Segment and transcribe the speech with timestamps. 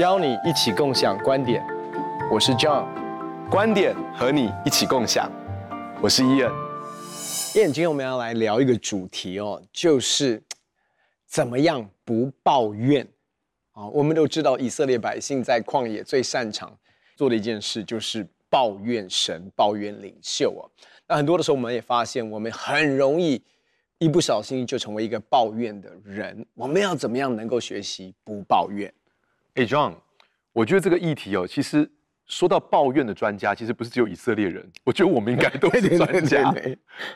[0.00, 1.62] 邀你一起共享观点，
[2.32, 2.86] 我是 John，
[3.50, 5.30] 观点和你一起共享，
[6.00, 6.50] 我是 Ian。
[7.52, 10.42] 今天我们要来聊一个主题哦，就是
[11.26, 13.06] 怎么样不抱怨
[13.72, 13.86] 啊？
[13.88, 16.74] 我们都知道以色列百姓在旷野最擅长
[17.14, 20.64] 做的一件事就是抱怨神、抱怨领袖啊。
[21.08, 23.44] 那很多的时候，我们也发现，我们很容易
[23.98, 26.46] 一不小心就成为一个抱怨的人。
[26.54, 28.90] 我们要怎么样能够学习不抱怨？
[29.54, 29.94] 哎，John，
[30.52, 31.90] 我觉得这个议题哦，其实
[32.26, 36.54] 说到抱怨的专家，其实不是只有以色列人，我觉得我们应该都是专家。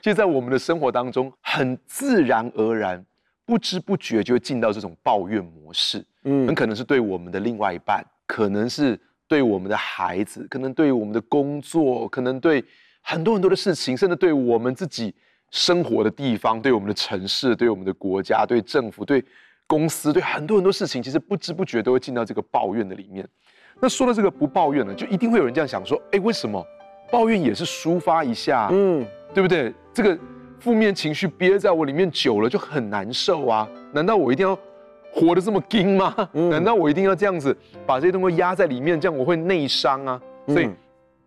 [0.03, 3.05] 就在我们的生活当中，很自然而然、
[3.45, 6.05] 不知不觉就会进到这种抱怨模式。
[6.25, 8.99] 嗯，很可能是对我们的另外一半，可能是
[9.29, 12.65] 对我们的孩子，可能对我们的工作，可能对。
[13.07, 15.15] 很多很多的事情，甚至对我们自己
[15.51, 19.23] 生活的地方，对我们的城市，对我们的国家，对政府，对
[19.67, 23.27] 公司，对很多很多事情，其实不知不觉都会进到这个抱怨的里面。
[23.81, 26.65] 那说到这个不抱怨呢，就一定会有人这样想说：哎，为什么
[27.11, 28.69] 抱怨也是抒发一下？
[28.73, 29.75] 嗯，对不对？
[29.93, 30.19] 这个
[30.61, 33.69] 负面情绪憋在我里面久了就很难受啊。
[33.93, 34.59] 难道我一定要
[35.13, 36.15] 活得这么硬吗？
[36.33, 37.57] 难道我一定要这样子
[37.87, 40.21] 把这些东西压在里面，这样我会内伤啊？
[40.47, 40.69] 所以。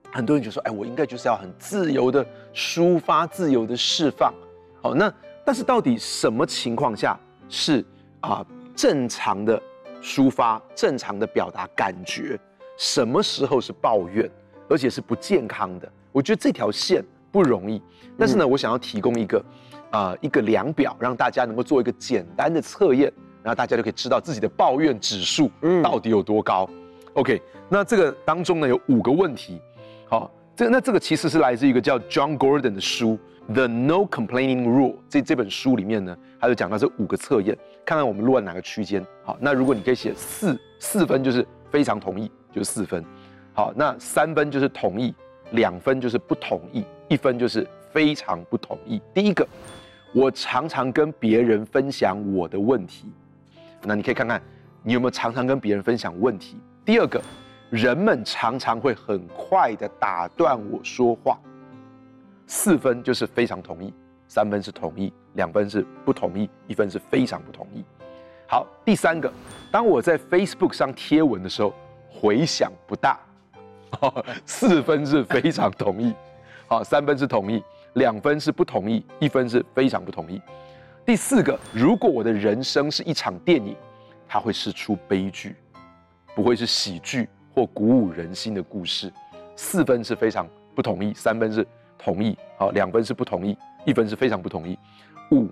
[0.10, 4.34] 很多人就说：“哎，我应该就是要很自由的抒发，自由的释放。”
[4.82, 5.14] 好，那
[5.46, 7.84] 但是到底什么情况下是
[8.28, 9.62] 啊正常的
[10.02, 12.40] 抒发、正常的表达感觉？
[12.78, 14.30] 什么时候是抱怨，
[14.70, 15.92] 而且是不健康的？
[16.12, 17.82] 我觉得这条线不容易。
[18.18, 19.44] 但是呢，我想要提供一个
[19.90, 23.12] 啊一个量表，让大家能够做一个简单的测验，
[23.42, 25.50] 然后大家就可以知道自己的抱怨指数
[25.82, 26.70] 到底有多高。
[27.14, 29.60] OK，那这个当中呢有五个问题。
[30.08, 33.16] 好，这那这个其实是来自一个叫 John Gordon 的书，
[33.54, 37.56] 《The No Complaining Rule》这这本书里面呢，他就讲到这五个测验，
[37.86, 39.06] 看看我们落在哪个区间。
[39.24, 43.06] 好，那如果你可以写四四分，就是非常同意，就是四分。
[43.54, 45.14] 好，那三分就是同意，
[45.52, 49.00] 两分就是不同意，一分就是非常不同意。
[49.14, 49.48] 第一个，
[50.12, 53.06] 我常常跟别人分享我的问题，
[53.84, 54.42] 那你可以看看
[54.82, 56.58] 你有没有常常跟别人分享问题。
[56.84, 57.22] 第二个。
[57.70, 61.38] 人们常常会很快的打断我说话，
[62.46, 63.94] 四分就是非常同意，
[64.30, 67.84] 三分是同意，两分是不同意，一分是非常不同意。
[68.48, 69.30] 好，第三个，
[69.70, 71.74] 当我在 Facebook 上贴文的时候，
[72.10, 73.20] 回响不大，
[74.46, 76.14] 四分是非常同意，
[76.70, 77.62] 好，三分是同意，
[77.96, 80.42] 两分是不同意，一分是非常不同意。
[81.06, 83.76] 第四个，如果我的人生是一场电影，
[84.26, 85.54] 它会是出悲剧，
[86.34, 87.28] 不会是喜剧。
[87.58, 89.12] 或鼓舞人心的故事，
[89.56, 91.66] 四分是非常不同意，三分是
[91.98, 94.78] 同意，好，两分是不同意，一分是非常不同意。
[95.32, 95.48] 五，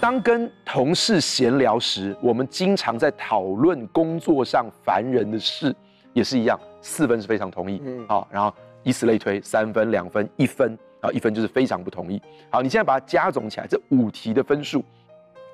[0.00, 5.76] 当跟同事闲聊时，我们经常在讨论工作上烦人的事，
[6.14, 8.50] 也是一样，四分是非常同意，嗯，好，然后
[8.82, 12.18] 以此类推，三分、两分、一分，啊，一分就是非常不同意。
[12.48, 14.82] 好，你现在把它加总起来，这五题的分数，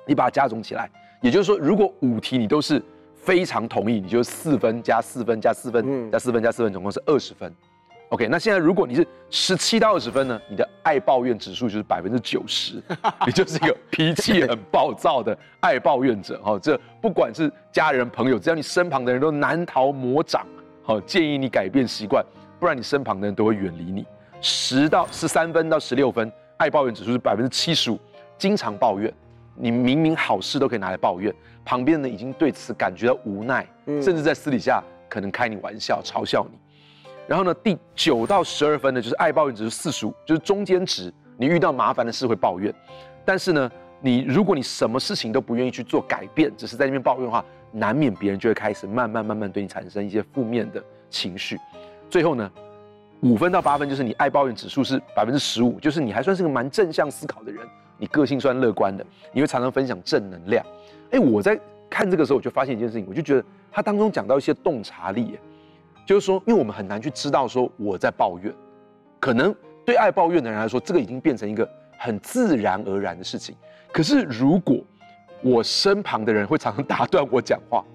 [0.07, 0.89] 你把它加总起来，
[1.21, 2.81] 也就是说，如果五题你都是。
[3.21, 7.53] 非常同意，你就四分加四分加四分加四分加四分，总共是二十分。
[8.09, 10.41] OK，那现在如果你是十七到二十分呢？
[10.49, 12.81] 你的爱抱怨指数就是百分之九十，
[13.25, 16.37] 你就是一个脾气很暴躁的爱抱怨者。
[16.43, 20.45] 哈，这不管是家人朋友，只要你身旁的人都难逃魔掌。
[20.83, 22.25] 好，建议你改变习惯，
[22.59, 24.05] 不然你身旁的人都会远离你。
[24.41, 27.99] 十到十三分到十六分，爱抱怨指数是百分之七十五，
[28.37, 29.13] 经常抱怨。
[29.55, 36.57] 你明明好事都可以拿来抱怨，旁边人已经对此感觉到无奈，嗯、甚至在私底下可能开你玩笑、嘲笑你。
[37.27, 41.13] 然后呢，第九到十二分呢，就是爱抱怨指数四十五，就是中间值。
[41.37, 42.73] 你遇到麻烦的事会抱怨，
[43.25, 51.57] 但是呢，你如果你什么事情都不愿意去做改变，只是在那边抱怨的话，难免别人就会开始慢慢慢慢对你产生一些负面的情绪。
[52.09, 52.51] 最后呢，
[53.21, 57.65] 五分到八分就是你爱抱怨指数是百分之十五，就是你还算是个蛮正向思考的人。
[58.01, 60.65] 你个性算乐观的，你会常常分享正能量。
[61.11, 61.57] 哎，我在
[61.87, 65.37] 看这个时候，我就发现一件事情，我就觉得他当中讲到一些洞察力，
[66.03, 68.51] 就是说，因为我们很难去知道说我在抱怨，
[69.19, 69.55] 可能
[69.85, 73.55] 对爱抱怨的人来说，这个已经变成一个很自然而然的事情。
[73.91, 74.77] 可是如果
[75.43, 77.85] 我身旁的人会常常打断我讲话，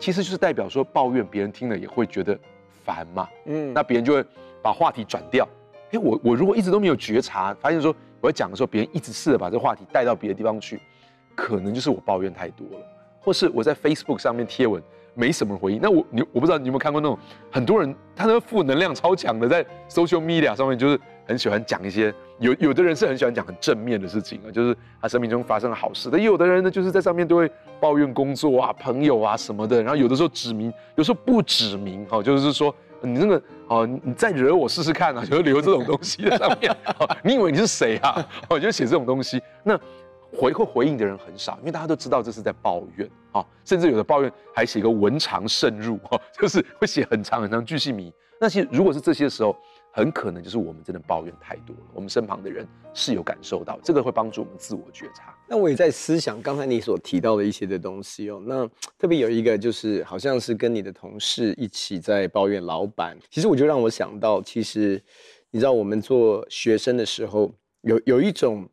[0.00, 2.36] 其实就是代表说抱怨别人听了也会觉得
[2.84, 3.28] 烦嘛。
[3.44, 4.24] 嗯，那别人就会
[4.60, 5.46] 把话题转掉。
[5.92, 7.94] 哎，我我如果一直都没有觉察，发现说。
[8.22, 10.78] 我在讲的时候，别人一直试着把这话题带到别的地方去，
[11.34, 12.86] 可能就是我抱怨太多了，
[13.18, 14.82] 或是我在 Facebook 上面贴文，
[15.14, 15.80] 没什么回应。
[15.80, 17.18] 那我你我不知道你有没有看过那种
[17.50, 21.00] 很多人他那个负能量超强的，在 social media 上面就是
[21.30, 26.08] 很喜欢讲一些有有的人是很喜欢讲很正面的事情啊，就是他生命中发生了好事。
[26.10, 27.48] 但有的人呢，就是在上面都会
[27.78, 29.80] 抱怨工作啊、朋友啊什么的。
[29.80, 36.76] 然后有的时候指名，有时候不指名，哦，就是说你那个哦，你再惹我试试看啊，就留这种东西在上面。
[37.22, 38.28] 你以为你是谁啊？
[38.50, 39.40] 我就写这种东西。
[39.62, 39.78] 那。
[40.32, 48.12] 回会回应的人很少，因为大家都知道这是在抱怨啊，甚至有的抱怨还写个文长慎入哈，就是会写很长很长巨细靡。
[48.40, 49.56] 那其实如果是这些时候，
[49.92, 55.34] 很可能就是我们真的抱怨太多了，我们身旁的人是有感受到，这个会帮助我们自我觉察。
[55.48, 65.02] 那我也在思想刚才你所提到的一些的东西哦，那特别有一个就是好像是跟你的同事一起在抱怨老板，其实我就让我想到，其实
[65.50, 67.52] 你知道我们做学生的时候
[67.82, 68.68] 有有一种。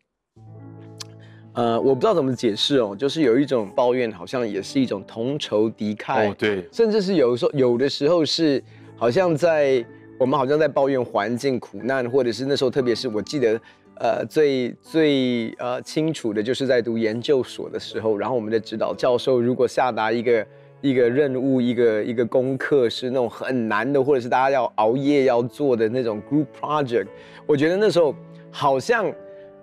[1.54, 6.30] 呃，我不知道怎么解释哦，就是有一种抱怨，好像也是一种同仇敌忾。
[6.30, 8.64] 哦，对，甚至是有时候，有的时候是
[8.96, 9.84] 好像在
[10.18, 13.60] 我们好像在抱怨环境苦难，或者是那时候，特别是我记得，
[13.96, 20.48] 呃，最最呃清楚的就是在读研究所的时候，然后我们的指导教授如果下达一个
[20.82, 27.08] 一个任务，一个一个功课是那种很难的，或者是大家要熬夜要做的那种 group project，
[27.46, 28.14] 我觉得那时候
[28.52, 29.14] 好像。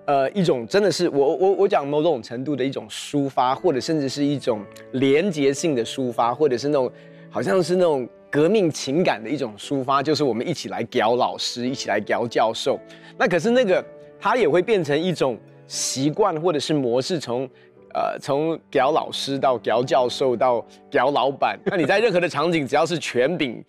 [0.06, 4.62] 呃，一种真的是我我我讲某种程度的一种抒发，或者甚至是一种
[4.92, 6.92] 连结性的抒发，或者是那种
[7.30, 12.76] 好像是那种革命情感的一种抒发，就是我们一起来屌老师，一起来屌教授。
[13.16, 13.84] 那可是那个
[14.18, 15.38] 它也会变成一种
[15.68, 17.48] 习惯或者是模式，从。
[17.96, 23.64] 呃，从屌老师到屌教授到屌老板，那你在任何的场景，只要是权柄，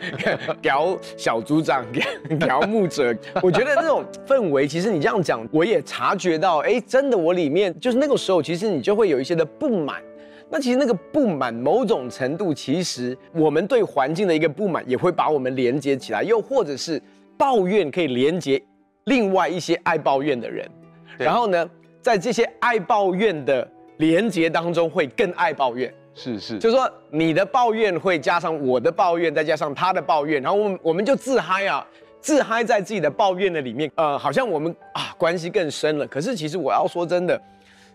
[0.60, 1.82] 屌小组长、
[2.38, 10.02] 屌牧者，我觉得那种氛围，其实你这样讲，我也察觉到，哎，真的，我里面就是那个时候，其实你就会有一些的不满。
[10.50, 17.00] 那其实那个不满，某种程度，其实我们对环境的一个不满，也会把我们连接起来，又或者是
[17.38, 18.60] 抱怨可以连接
[19.04, 20.68] 另外一些爱抱怨的人，
[21.16, 21.70] 然后呢？
[22.02, 25.92] 在这些爱抱怨的连接当中，会更爱抱怨。
[26.14, 31.86] 是是，就是说你的抱怨会加上我的抱怨，再加上他的抱怨，然后我们我们就自嗨啊，
[32.18, 36.06] 自嗨在自己的抱怨的里面，呃，好像我们啊关系更深了。
[36.06, 37.38] 可是其实我要说真的，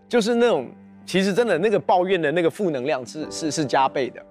[0.07, 0.67] 就是那种
[1.05, 4.25] 其实真的那个抱怨的那个负能量是是是加倍的。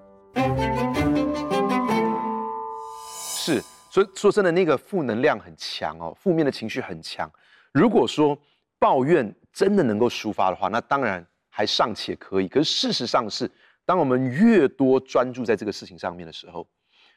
[3.09, 7.31] 是，所以说真的那个负能量很强哦，负面的情绪很强。
[7.73, 8.37] 如果说
[8.79, 9.35] 抱怨。
[9.55, 12.49] 真的能够抒发的话，那当然还尚且可以。
[12.49, 13.49] 可是事实上是，
[13.87, 16.67] 当我们越多专注在这个事情上面的时候，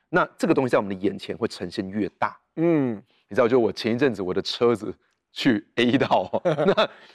[0.07, 2.39] 那这个东西在我们的眼前会呈现越大。
[2.57, 2.95] 嗯，
[3.27, 4.93] 你知道，就我前一阵子我的车子
[5.37, 6.29] 去 A 到，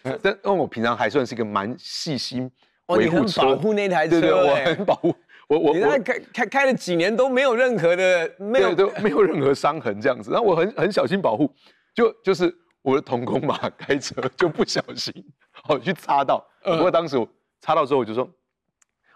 [0.04, 2.48] 那但因为我平常还算是一个蛮细心
[2.86, 5.12] 维护车，保护那台车，对对，我很保护。
[5.48, 11.52] 我我你在开开开了几年都没有任何的没有都没有任何伤痕这样子，然后我很很小心保护，
[11.94, 12.54] 就就是。
[12.84, 15.14] 我的童工嘛，开车就不小心，
[15.68, 16.44] 哦，去擦到。
[16.64, 17.28] 不过当时我
[17.60, 18.28] 擦到之后，我就说，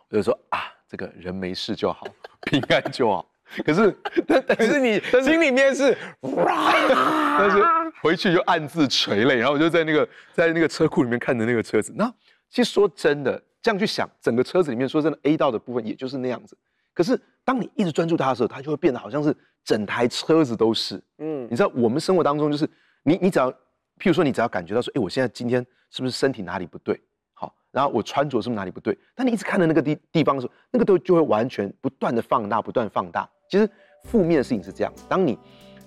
[0.08, 2.06] 我就说啊，这个人没事就好，
[2.42, 3.28] 平安就好。
[3.64, 3.92] 可是，
[4.24, 7.60] 但但是你心里面是，但是
[8.06, 11.92] 回去就暗自垂泪，然后我就在那个在那个车库里面看着那个车子。
[11.96, 12.12] 那
[12.48, 16.56] 其实说真的，这样去想，整个车子里面说真的，A 道的部分也就是那样子。
[16.94, 21.02] 可是当你一直专注它的时候，它就会变得好像是整台车子都是。
[21.18, 22.68] 嗯，你知道我们生活当中就是。
[23.08, 27.00] 你你只要，譬如说，你只要感觉到说，哎，我现在今天是不是身体哪里不对？
[27.34, 28.98] 好，然后我穿着是不是哪里不对？
[29.14, 33.30] 但你一直看着那个地地方的时候，那个都就会完全不断的放大，不断放大。
[33.48, 33.70] 其实
[34.02, 35.38] 负面的事情是这样，当你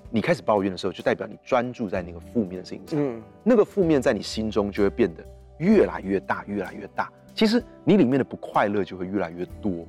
[0.10, 5.24] 你开始抱怨的时候，就代表你专注在那个负面的事情上，嗯，那个负面在你心中就会变得
[5.58, 7.12] 越来越大，越来越大。
[7.36, 9.88] 其实你里面的不快乐就会越来越多。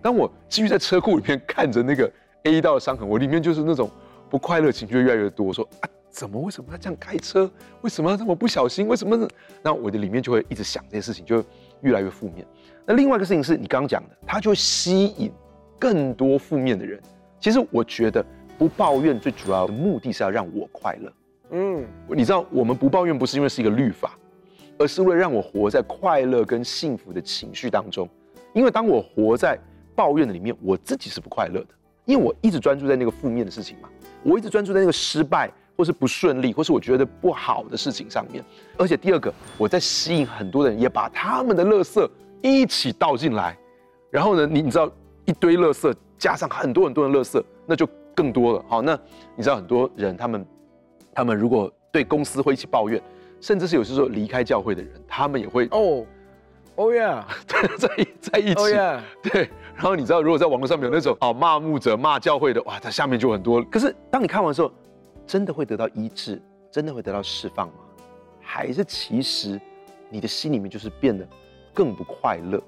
[0.00, 2.10] 当我继续在车库里面看着那个
[2.44, 3.90] A 道的伤痕，我里面就是那种
[4.28, 5.88] 不快乐情绪越来越多，我说啊。
[6.12, 6.38] 怎么？
[6.38, 7.50] 为什么要这样开车？
[7.80, 8.86] 为什么要这么不小心？
[8.86, 9.26] 为什么？
[9.62, 11.42] 那我的里面就会一直想这些事情，就
[11.80, 12.46] 越来越负面。
[12.84, 15.32] 那另外一个事情是你刚刚讲的，它就会吸引
[15.78, 17.00] 更多负面的人。
[17.40, 18.22] 其实我觉得
[18.62, 21.12] 不抱怨最主要的目的是要让我快乐。
[21.50, 24.16] 嗯，你知道我们不抱怨不是因为是一个律法，
[24.78, 28.08] 而是为了让我活在快乐跟幸福的情绪当中。
[28.52, 29.58] 因为当我活在
[29.96, 33.88] 抱怨的里面，我自己是不快乐的，因为我一直专注在那个负面的事情嘛，
[34.22, 35.50] 我一直专注在那个失败。
[35.74, 38.44] 或是不顺利，或是我觉得不好的事情上面，
[38.76, 42.08] 而且第二个，我在吸引很多人，也把他们的垃圾
[42.42, 43.58] 一起倒进来，
[44.10, 44.88] 然后呢，你你知道
[45.24, 48.64] 一堆垃圾加上很多很多的垃圾，那就更多了。
[48.68, 48.98] 好，那
[49.36, 50.46] 你知道很多人他们，
[51.14, 53.00] 他们如果对公司会一起抱怨，
[53.40, 56.04] 甚至是有些时候离开教会的人，他们也会哦，
[56.76, 57.88] 哦呀， 在
[58.20, 58.64] 在一起。
[59.22, 59.50] 对。
[59.74, 63.62] 然后你知道，如果在网络上面有那种啊骂牧者、骂教会的，哇，它下面就很多。
[63.64, 64.70] 可是当你看完之后，
[65.26, 66.40] 真的会得到医治，
[66.70, 67.74] 真的会得到释放吗？
[68.40, 69.60] 还是其实
[70.10, 71.26] 你的心里面就是变得
[71.72, 72.62] 更不快乐？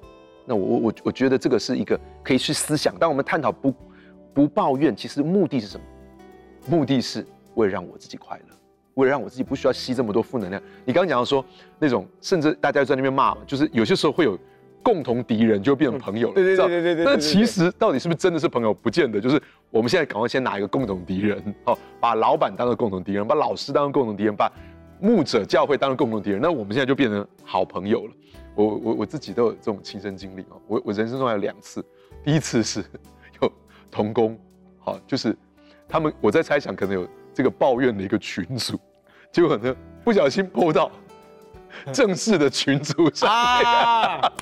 [0.46, 2.96] 那我我我我觉得这个是一个可以去思想。
[2.98, 3.74] 当我们探讨不
[4.34, 5.86] 不抱怨，其实目的是什么？
[6.66, 7.24] 目的是
[7.54, 8.56] 为了让我自己快乐，
[8.94, 10.60] 为了让我自己不需要吸这么多负能量。
[10.84, 11.42] 你刚刚讲到说
[11.78, 14.38] 那种，甚至大家在那边骂嘛，就是有些时候会有。
[14.84, 17.04] 共同敌人就变成朋友了，对对对对对，对。
[17.06, 19.18] 但其实到底是不是真的是朋友，不见得。
[19.18, 24.52] 就是我们现在赶快先拿一个共同敌人，好，把老板当做共同敌人，把老师当做共同敌人，把
[25.00, 28.12] 牧者教会当做共同敌人，那我们现在就变成好朋友了。
[28.54, 31.82] 我我我自己都有这种亲身经历哦，我我人生中还有两次，
[32.22, 32.84] 第一次是
[33.94, 34.38] 有同工，
[34.80, 35.36] 好，就是
[35.88, 38.78] 他们我在猜想可能有这个抱怨的一个群组，
[39.30, 40.90] 结果呢不小心 PO 到。
[41.92, 44.32] 正式的群组上啊，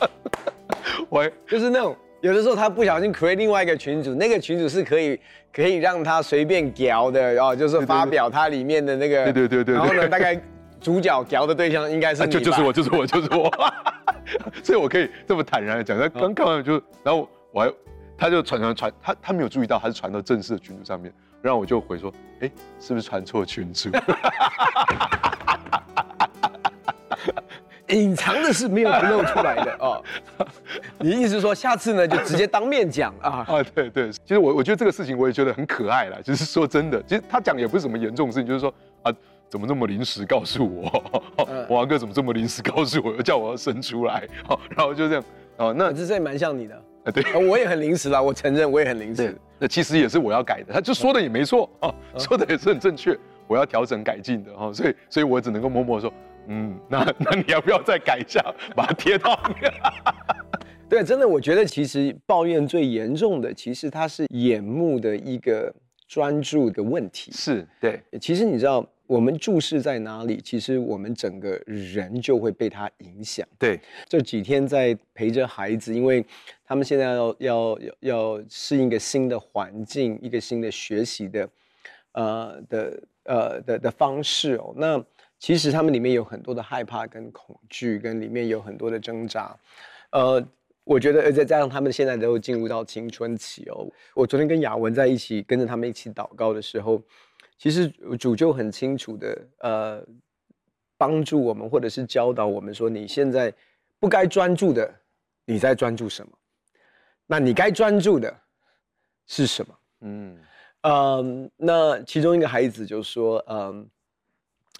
[1.09, 5.18] 喂，就是那种有的时候他不小心 create 另外一个群组，那个群组是可以
[5.50, 10.38] 可以让他随便聊的然哦，就是发表他里面的那个，对对对对，然后呢，大概
[10.78, 13.50] 主角聊的对象应该是你，就就是我，就是我，就是我，
[14.62, 17.73] 所以我可以这么坦然的讲，他刚看完就，然后我还
[18.23, 21.12] 他就传传传，他他没有注意到，他是传到正式的群组上面，
[21.43, 22.49] 然后我就回说，哎，
[22.79, 23.91] 是不是传错群组？
[27.88, 30.00] 隐藏的是没有不露出来的哦。
[31.00, 33.45] 你意思是说下次呢就直接当面讲啊？
[33.49, 36.17] 啊，对对，其实我我觉得这个事情我也觉得很可爱啦。
[36.23, 39.12] 就是说真的，其实他讲也不是什么严重的事情，就是说啊，
[39.50, 41.12] 怎么这么临时告诉我？
[41.69, 44.29] 王哥怎么这么临时告诉我，又叫我要生出来？
[44.47, 45.25] 好，然后就这样
[45.57, 45.75] 哦。
[45.76, 46.81] 那这这也蛮像你的。
[47.04, 49.37] 啊，对，我也很临时啦，我承认我也很临时。
[49.59, 53.16] 那其实也是我要改的，他就说的也没错啊， 说的也是很正确，
[53.47, 54.73] 我要调整改进的哈。
[54.73, 56.12] 所以，所以我只能够默默说。
[56.49, 58.44] 嗯，那 那你要不要再改一下，
[58.75, 59.73] 把它贴到面？
[60.90, 65.73] 对，真的，我觉得其实抱怨最严重的，其实它是眼目的一个
[66.09, 67.30] 专注的问题。
[67.32, 68.02] 是，对。
[68.21, 73.47] 其实你知道，我们注视在哪里，其实我们整个人就会被它影响。
[73.59, 73.78] 对，
[74.09, 76.25] 这几天在陪着孩子，因为
[76.64, 81.49] 他们现在要要要适应一个新的环境，一个新的学习的，
[82.12, 85.04] 呃的呃的的方式哦，那。
[85.38, 89.52] 其实他们里面有很多的害怕跟恐惧，跟里面有很多的挣扎，
[90.12, 90.40] 呃，
[90.85, 93.85] 我觉得，而且加上他们现在都进入到青春期哦。
[94.14, 97.02] 我昨天跟雅文在一起，跟着他们一起祷告的时候，
[97.62, 97.88] 其实
[98.19, 100.04] 主就很清楚的，呃，
[100.97, 103.54] 帮助我们或者是教导我们说，你现在
[104.00, 104.92] 不该专注的，
[105.45, 106.33] 你在专注什么？
[107.25, 108.37] 那你该专注的
[109.28, 109.78] 是什么？
[110.00, 110.37] 嗯，
[110.81, 113.87] 呃，那其中一个孩子就说，嗯、呃。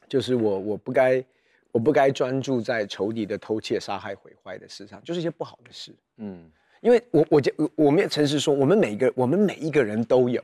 [0.09, 1.25] 就是我，我不该，
[1.71, 5.95] 我不该专注在仇敌的偷窃、杀害、毁坏的事上，就是一些不好的事。
[6.17, 10.43] 嗯，因为我，我我我们也诚实说，我们每一个，我们每一个人都有，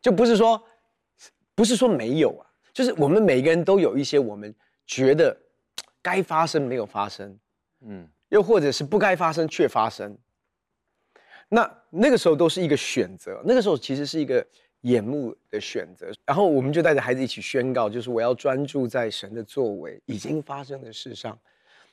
[0.00, 0.60] 就不是说，
[1.60, 4.54] 不是说没有啊，就是我们每个人都有一些我们
[4.86, 5.36] 觉得
[6.00, 7.38] 该发生没有发生，
[7.82, 10.16] 嗯，又或者是不该发生却发生，
[11.50, 14.42] 那那个时候都是一个选择，那个时候其实是一个。
[14.84, 21.38] 眼目的选择，然后我们就带着孩子一起宣告，就是我要专注在神的作为已经发生的事上。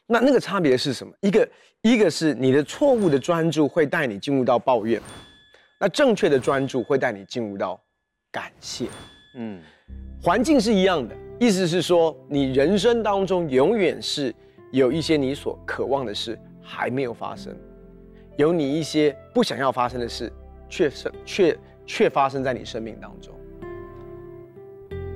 [0.05, 1.13] 那那个差别是什么？
[1.19, 1.49] 一个
[1.81, 5.01] 一个是你的错误的专注会带你进入到抱怨，
[5.77, 7.77] 那正确的专注会带你进入到
[8.31, 8.87] 感谢。
[9.37, 9.59] 嗯，
[10.21, 14.35] 环境是一样的，意思是说你人生当中永远是
[14.71, 17.55] 有一些你所渴望的事还没有发生，
[18.35, 20.29] 有你一些不想要发生的事，
[20.69, 21.57] 却是却。
[21.89, 23.33] 却发生在你生命当中，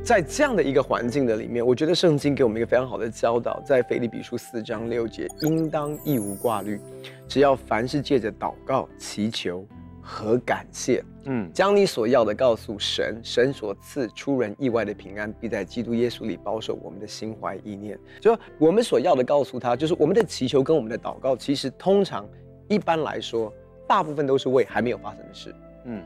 [0.01, 6.79] 在这样的一个环境的里面，我觉得圣经给我们一个非常好的教导，在腓立比书四章六节，应当一无挂虑，
[7.27, 9.65] 只要凡事借着祷告、祈求
[10.01, 17.97] 和感谢，嗯，将你所要的告诉神，神所赐出人意外的平安，必在基督耶稣里保守我们的心怀意念。
[18.19, 22.27] 就我们所要的告诉他，就是我们的祈求跟我们的祷告，其实通常
[22.67, 23.53] 一般来说，
[23.87, 25.55] 大部分都是为还没有发生的事，
[25.85, 26.03] 嗯。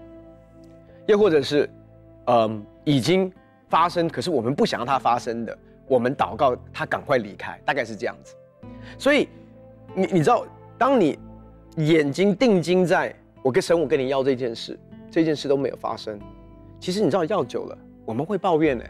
[1.08, 1.70] 又或者是，
[2.26, 3.32] 嗯，已经
[3.70, 5.56] 发生，可是我们不想让它发生的，
[5.88, 8.34] 我们祷告他赶快离开，大概是这样子。
[8.98, 9.30] 所以，
[9.94, 10.44] 你你知道，
[10.80, 11.20] 当你
[11.78, 14.76] 眼睛定睛在我跟神，我跟你要这件事，
[15.12, 16.20] 这件事都没有发生，
[16.80, 18.84] 其实你知道要久了，我们会抱怨呢，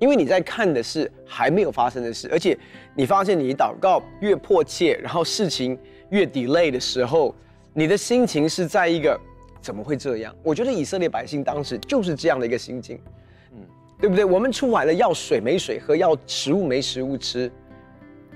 [0.00, 2.58] 因为你在看的是还没有发生的事，而且
[2.96, 5.78] 你发现你祷告越迫切，然后事情
[6.10, 7.32] 越 delay 的时候，
[7.72, 9.16] 你的心情是在一个。
[9.60, 10.34] 怎么会这样？
[10.42, 12.98] 我觉得以色列百姓当时就是这样的一个心境，
[13.52, 13.58] 嗯，
[14.00, 14.24] 对不对？
[14.24, 17.50] 我们出来了，要水没水喝，要食物没食物吃，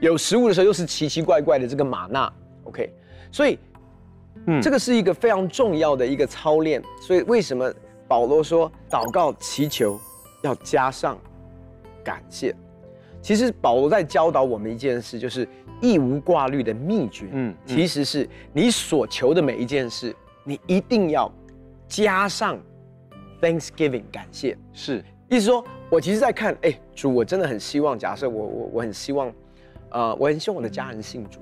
[0.00, 2.30] 有食物的时候又是奇奇怪怪的这个玛纳
[2.64, 2.92] ，OK，
[3.30, 3.56] 所以，
[4.46, 6.82] 嗯，这个是一个非常重要的一个操练。
[7.00, 7.72] 所以为什么
[8.08, 9.98] 保罗说祷告祈求
[10.42, 11.18] 要加上
[12.04, 12.54] 感谢？
[13.20, 15.48] 其实保罗在教导我们一件事，就是
[15.80, 17.28] 一无挂虑的秘诀。
[17.30, 21.30] 嗯，其实是你所求的每一件事，你一定要
[21.86, 22.58] 加上
[23.40, 24.58] Thanksgiving 感谢。
[24.72, 29.32] 是，意思说，我其实在看，哎，主，我真的很希望，假设我我我很希望，
[29.90, 31.38] 呃，我很希望我的家人信主。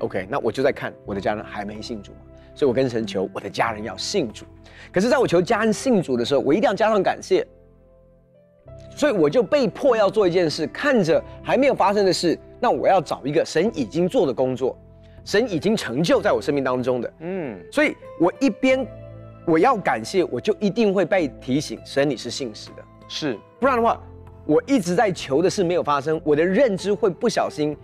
[0.00, 2.12] OK，那我就在看我的家人还没信主，
[2.54, 4.44] 所以我跟神求我的家人要信主。
[4.92, 7.46] 可是，在我求家人信主的时候，我一定要加上感谢。
[8.96, 14.78] 所以我就被迫要做一件事，看着还没有发生的事，那我要找一个神已经做的工作，
[15.24, 17.12] 神已经成就在我生命当中的。
[17.20, 18.86] 嗯，所以我一边
[19.46, 24.00] 我要感谢，我就一定会被提醒，神你是信实的，是，不然的话，
[24.46, 27.76] 我一直在求的事没有发生，我的认知会不小心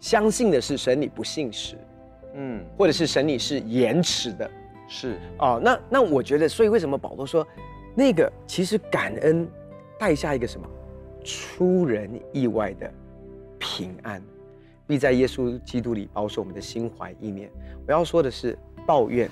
[0.00, 1.76] 相信的是神你不信实，
[2.34, 4.50] 嗯，或者是神你是延迟的，
[4.88, 7.46] 是哦，那那我觉得，所以为什么保罗说
[7.94, 9.48] 那个其实感恩。
[9.96, 10.68] 带下一个什么
[11.22, 12.92] 出人意外的
[13.60, 14.20] 平安，
[14.88, 17.48] 必在耶稣基督里保守我们的心怀意念。
[17.86, 19.30] 我要说的是，抱怨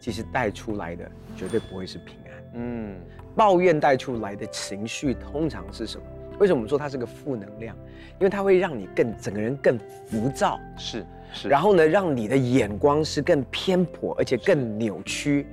[0.00, 2.50] 其实带出来的绝对不会是平安。
[2.54, 2.96] 嗯，
[3.34, 6.06] 抱怨带出来的情绪通常是什么？
[6.38, 7.76] 为什么我们说它是个负能量？
[8.18, 9.78] 因为它会让你更整个人更
[10.08, 15.46] 浮躁，是是，然后呢，让你的眼光是更偏颇，而且更扭曲。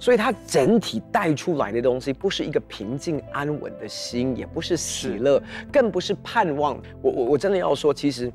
[0.00, 5.42] 所以它整体带出来的东西，不是一个平静安稳的心，也不是喜乐，
[5.72, 6.80] 更不是盼望。
[7.02, 8.32] 我我我真的要说，其实，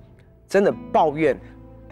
[0.48, 1.38] 真的抱怨，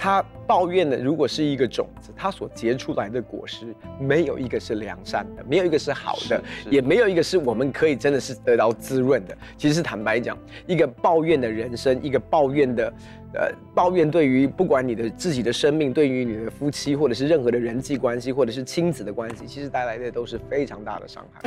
[0.01, 3.67] 他抱怨的，如果是一个种子，它所结出来的果实，
[3.99, 9.37] 没有一个是良善的，没有一个是好的，也没有一个是我们可以真的是得到滋润的。
[9.59, 12.91] 其实坦白讲，一个抱怨的人生，一个抱怨的。
[13.33, 21.43] 呃，抱怨对于不管你的自己的生命，对于你的夫妻，或者是任何的人际关系，或者是亲子的关系，其实带来的都是非常大的伤害。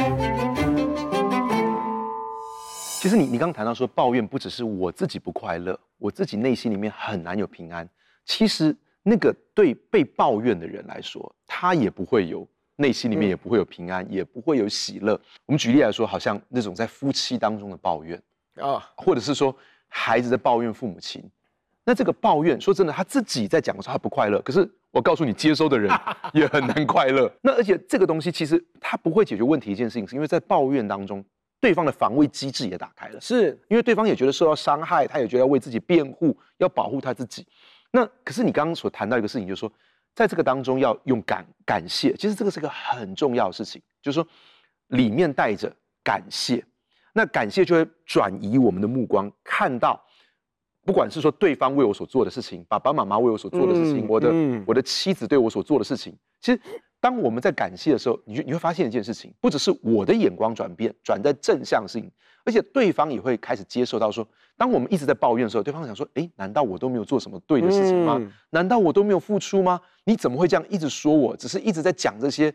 [3.02, 7.86] 其实你你刚刚谈到说，抱怨不只是我自己不快乐，我自己内心里面很难有平安。
[8.24, 15.20] 其实那个对被抱怨的人来说，他也不会有内心里面也不会有平安，嗯、也不会有喜乐。
[15.46, 18.20] 我们举例来说，好像那种在夫妻当中的抱怨
[18.56, 19.54] 啊，或者是说
[19.88, 21.22] 孩子在抱怨父母亲。
[21.84, 25.92] 那这个抱怨，说真的，他自己在讲的时候他不快乐，可是我告诉你，接收的人
[26.32, 27.30] 也很难快乐。
[27.42, 31.22] 那而且这个东西其实他不会解决问题一件事情，是因为在抱怨当中，
[31.60, 37.46] 对方的防卫机制也打开了，是因为对方也觉得受到伤害，他也觉得要为自己辩护，要保护他自己。
[37.94, 39.72] 那可是你刚刚所谈到一个事情，就是说，
[40.16, 44.26] 在这个当中要用感感谢，其实这个是个很重要的事情，就是说
[44.88, 46.64] 里面带着感谢，
[47.12, 50.04] 那感谢就会转移我们的目光，看到。
[50.84, 56.60] 不管是说对方为我所做的事情，爸爸妈妈为我所做的事情，嗯、我的、嗯、我的妻子对我所做的事情，其实
[57.04, 62.10] 当我们在感谢的时候，你就你会发现一件事情，不只是我的眼光转变，转在正向性，
[62.46, 68.16] 而且对方也会开始接受到说，当我们一直在抱怨的时候，对方想说，哎，难道我都没有做什么对的事情吗？
[68.18, 69.78] 嗯、难道我都没有付出吗？
[70.04, 71.36] 你怎么会这样一直说我？
[71.36, 72.50] 只是一直在讲这些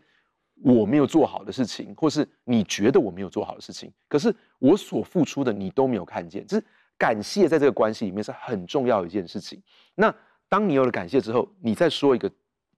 [0.64, 6.66] 我没有做好的事情，或是你觉得我没有做好的事情，可是我所付出的你都没有看见，就是。
[6.98, 9.58] 感谢在这个关系里面是很重要的一件事情。
[9.96, 10.14] 那
[10.50, 12.30] 当你有了感谢之后，你再说一个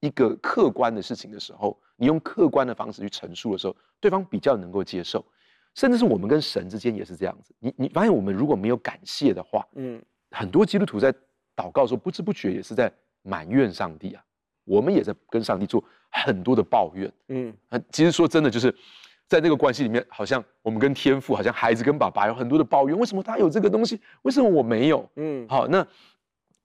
[0.01, 5.25] 一个客观的事情的时候，你用客观的方式去陈述的时候，对方比较能够接受。
[5.73, 7.55] 甚至是我们跟神之间也是这样子。
[7.59, 11.13] 你你发现我们如果没有感谢的话，嗯，很多基督徒在
[11.55, 14.21] 祷告的时候不知不觉也是在埋怨上帝啊。
[14.65, 17.55] 我们也在跟上帝做很多的抱怨，嗯，
[17.89, 18.75] 其实说真的就是。
[19.27, 22.99] 在那个关系里面，好像我们跟天父，好像孩子跟爸爸有很多的抱怨。
[22.99, 23.97] 为什么他有这个东西？
[24.23, 25.09] 为什么我没有？
[25.15, 25.87] 嗯，好，那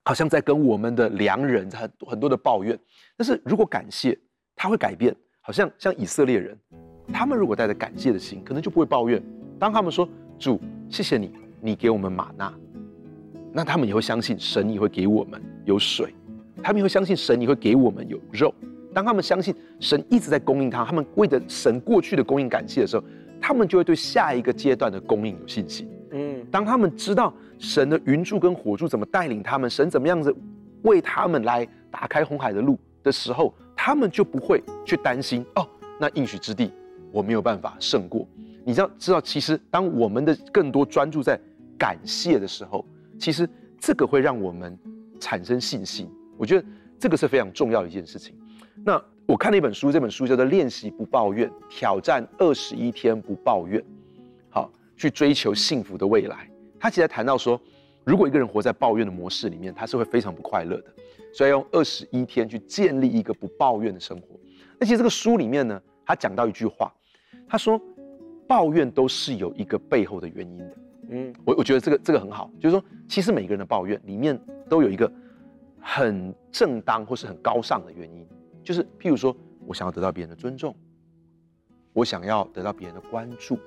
[0.07, 2.79] 好像在跟我们的良人很很多的抱怨。
[3.17, 4.17] 但是如果感谢，
[4.55, 5.15] 他会改变。
[5.41, 6.59] 好像像以色列人，
[7.13, 9.23] 他们如果带着感谢的心，可能就不会抱怨。
[9.61, 10.09] 当他们说
[10.41, 12.53] 主，谢谢你，你给我们吗哪，
[13.53, 16.13] 那他们也会相信神也会给我们有水，
[16.63, 18.53] 他们也会相信神也会给我们有肉。
[18.93, 23.05] 当他们相信神一直在供应他，他们为着神过去的供应感谢的时候，
[23.41, 25.89] 他们就会对下一个阶段的供应有信心。
[26.51, 30.35] 当他们知道神的云柱跟火柱怎么带领他们，神怎么样子
[30.83, 35.69] 为他们来打开红海的路的时候，他们就不会去担心哦，
[36.01, 36.73] 那应许之地
[37.13, 38.27] 我没有办法胜过。
[38.65, 41.39] 你知道，知道，其实当我们的更多专注在
[41.79, 42.85] 感谢的时候，
[43.19, 44.77] 其实这个会让我们
[45.21, 46.11] 产生信心。
[46.37, 46.67] 我觉得
[46.99, 48.35] 这个是非常重要的一件事情。
[48.85, 53.81] 那我看了一本书，这本书叫做《练习不抱怨：挑战二十一天不抱怨》，
[54.97, 56.51] 去追求幸福的未来。
[56.79, 57.61] 他其实谈到说，
[58.05, 60.85] 如果一个人活在抱怨的模式里面，他是会非常不快乐的。
[61.33, 64.29] 所以要用二十一天去建立一个不抱怨的生活。
[64.79, 66.91] 那其实这个书里面呢，他讲到一句话，
[67.47, 67.79] 他说，
[68.47, 70.77] 抱怨都是有一个背后的原因的。
[71.11, 75.11] 嗯，我我觉得这个这个很好，就是说，其实每个人的抱怨里面都有一个
[75.81, 78.27] 很正当或是很高尚的原因，
[78.65, 80.75] 就是譬如说我想要得到别人的尊重，
[81.93, 83.59] 我想要得到别人的关注，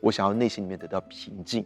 [0.00, 1.64] 我想要内心里面得到平静。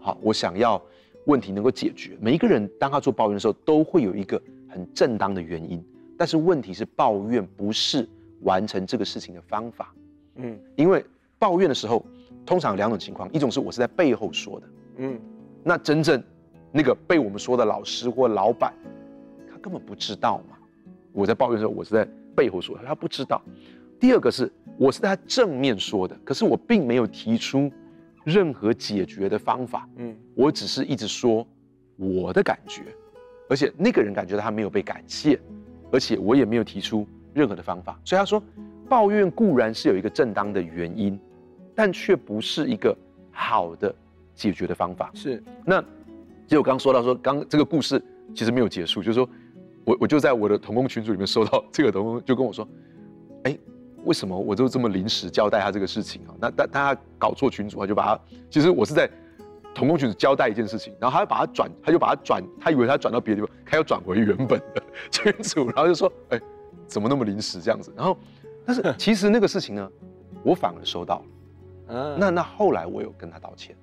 [0.00, 0.80] 好，我想要
[1.26, 2.16] 问题能够解决。
[2.20, 5.84] 每一个人当他做抱怨的时候，都会有一个很正当的原因。
[6.16, 8.08] 但是问题是，抱怨不是
[8.42, 9.94] 完成这个事情的方法。
[10.36, 11.04] 嗯，因为
[11.38, 12.04] 抱怨的时候，
[12.46, 14.66] 通常有两种情况：一种是我是在背后说的，
[14.96, 15.20] 嗯，
[15.62, 16.22] 那真正
[16.72, 18.72] 那个被我们说的老师或老板，
[19.50, 20.56] 他根本不知道嘛。
[21.12, 23.42] 我在抱怨的时候，我是在背后说的，他不知道。
[24.00, 27.70] 第二个是我是在他正面说的，可是我并没有提出。
[28.24, 31.46] 任何解决的方法，嗯，我只是一直说
[31.96, 32.82] 我的感觉，
[33.48, 35.40] 而且那个人感觉他没有被感谢，
[35.90, 38.42] 而且我也没有提出任何的方法，所以他说，
[38.86, 41.18] 抱怨固然是有一个正当的原因，
[41.74, 42.94] 但却不是一个
[43.30, 43.94] 好的
[44.34, 45.10] 解决的方法。
[45.14, 48.02] 是，那其实我刚刚说到说，刚这个故事
[48.34, 49.26] 其实没有结束，就是说
[49.86, 52.68] 我我就在我的同工群组里面收到这个同工就跟我说，
[53.44, 53.58] 哎。
[54.08, 56.32] 为什么我就这么临时交代他这个事情啊？
[56.40, 59.08] 那但他搞错群主，他就把他，其实我是在
[59.74, 66.40] 同工群组交代一件事情，然后他要把他转，他就把他转，他以为他转到别的地方，他要转回原本的 群组，然后就说，哎，
[66.86, 67.92] 怎么那么临时这样子？
[67.94, 68.16] 然后，
[68.64, 69.90] 但是其实那个事情呢，
[70.42, 71.24] 我反而收到了。
[71.88, 73.76] 嗯，那那后来我有跟他道歉，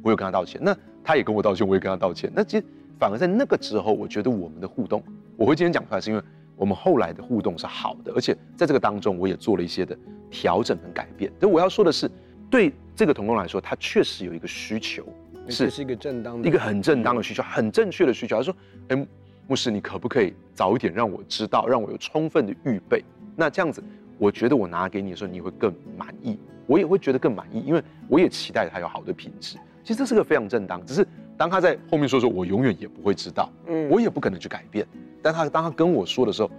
[0.00, 2.30] 我有跟他道歉，那他也跟我道歉，我也跟他道歉。
[2.32, 2.64] 那其实
[3.00, 5.02] 反而在那个之后，我觉得我们的互动，
[5.36, 6.22] 我会今天讲出来是因为。
[6.56, 9.96] 我们后来的互动是好的，而且在这个当中，我也做了一些的
[10.30, 11.30] 调整跟改变。
[11.38, 12.10] 但我要说的是，
[12.50, 15.04] 对这个童工来说，他确实有一个需求，
[15.48, 18.36] 是是一个正当的，一个很正当的需求，很正确的需求。
[18.36, 18.54] 他说
[18.88, 19.06] ：“哎，
[19.46, 23.04] 牧师，你可不可以早一点让我知道，让我有充分的预备？
[23.36, 23.82] 那这样子，
[24.16, 29.58] 我觉得我拿给你的时候，你会更满意，我也会觉得更满意，因为我也期待他有好的品质。
[29.84, 34.86] 其实这是个非常正当，只是当他在后面说说，我永远也不会知道，嗯，我也不可能去改变。”
[35.20, 36.50] 但他当他跟我说的时候，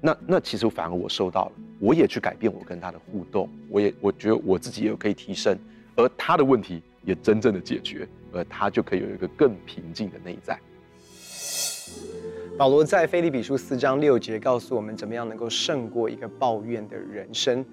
[0.00, 5.56] 那那其实反而我受到了，我也去改变我跟他的互动，我也我觉得我自己也有可以提升，
[5.96, 10.58] 而他的问题也真正的解决，而他就可以有一个更平静的内在。
[12.56, 17.64] 保罗在腓利比书四章六节告诉我们，怎么样能够胜过一个抱怨的人生，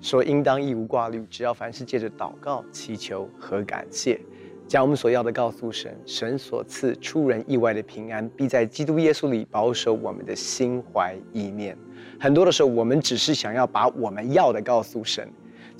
[0.00, 4.20] 说应当一无挂虑，只要凡事借着祷告、祈求和感谢。
[4.66, 11.76] 将我们所要的告诉神，神所赐出人意外的平安，必在基督耶稣里保守我们的心怀意念。
[12.20, 15.28] 很多的时候，我们只是想要把我们要的告诉神。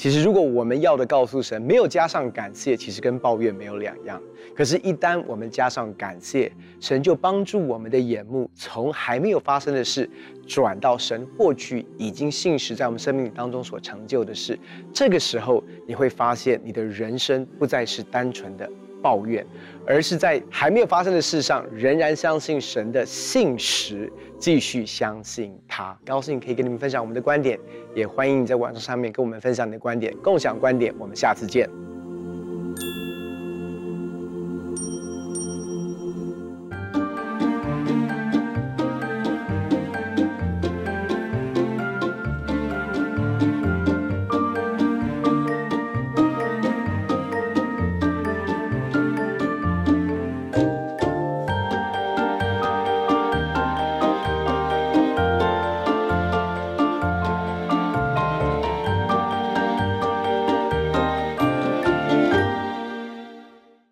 [0.00, 4.18] 其实，如果我们要的告诉神，没有加上感谢，其实跟抱怨没有两样。
[4.56, 10.08] 可是，一旦我们加上感谢，神就帮助我们的眼目从还没有发生的事，
[10.46, 14.58] 转到神过去已经信实在我们生命当中所成就的事。
[14.90, 18.66] 这个时候，你会发现你的人生不再是单纯的
[19.02, 19.44] 抱怨，
[19.86, 25.96] 而是在还没有发生的事上，仍然相信神的信实，继续相信他。
[26.04, 27.58] 高兴可以跟你们分享我们的观点，
[27.94, 30.94] 也欢迎你在网上上面跟我们分享你的观点，共享观点。
[30.98, 31.99] 我们下次见。